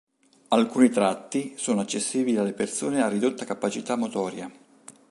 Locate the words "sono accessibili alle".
1.57-2.53